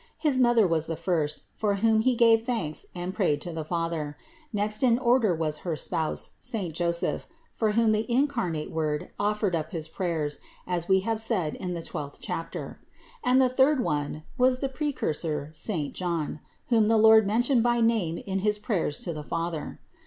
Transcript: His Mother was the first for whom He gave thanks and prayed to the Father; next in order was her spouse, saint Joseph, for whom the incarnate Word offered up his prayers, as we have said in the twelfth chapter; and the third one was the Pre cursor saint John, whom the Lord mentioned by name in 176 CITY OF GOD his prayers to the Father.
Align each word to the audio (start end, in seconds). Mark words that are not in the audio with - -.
His 0.17 0.39
Mother 0.39 0.65
was 0.65 0.87
the 0.87 0.95
first 0.95 1.43
for 1.51 1.75
whom 1.75 1.99
He 1.99 2.15
gave 2.15 2.43
thanks 2.43 2.87
and 2.95 3.13
prayed 3.13 3.39
to 3.43 3.53
the 3.53 3.63
Father; 3.63 4.17
next 4.51 4.81
in 4.81 4.97
order 4.97 5.31
was 5.35 5.57
her 5.57 5.75
spouse, 5.75 6.31
saint 6.39 6.73
Joseph, 6.73 7.27
for 7.51 7.73
whom 7.73 7.91
the 7.91 8.11
incarnate 8.11 8.71
Word 8.71 9.11
offered 9.19 9.55
up 9.55 9.69
his 9.69 9.87
prayers, 9.87 10.39
as 10.65 10.87
we 10.87 11.01
have 11.01 11.19
said 11.19 11.53
in 11.53 11.75
the 11.75 11.83
twelfth 11.83 12.17
chapter; 12.19 12.79
and 13.23 13.39
the 13.39 13.47
third 13.47 13.79
one 13.79 14.23
was 14.39 14.57
the 14.57 14.69
Pre 14.69 14.91
cursor 14.91 15.51
saint 15.53 15.93
John, 15.93 16.39
whom 16.69 16.87
the 16.87 16.97
Lord 16.97 17.27
mentioned 17.27 17.61
by 17.61 17.79
name 17.79 18.17
in 18.17 18.39
176 18.39 18.41
CITY 18.41 18.41
OF 18.41 18.41
GOD 18.41 18.47
his 18.47 18.57
prayers 18.57 18.99
to 19.01 19.13
the 19.13 19.23
Father. 19.29 19.79